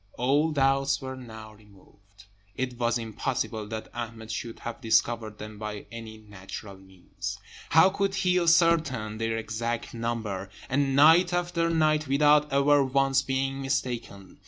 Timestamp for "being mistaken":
13.21-14.39